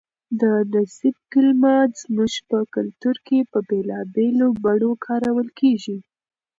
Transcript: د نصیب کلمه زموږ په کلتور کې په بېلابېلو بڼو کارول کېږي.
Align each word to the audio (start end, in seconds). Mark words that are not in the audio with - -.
د 0.41 0.43
نصیب 0.73 1.15
کلمه 1.31 1.75
زموږ 2.01 2.33
په 2.49 2.57
کلتور 2.75 3.15
کې 3.27 3.37
په 3.51 3.59
بېلابېلو 3.69 4.47
بڼو 4.63 4.91
کارول 5.05 5.47
کېږي. 5.59 5.97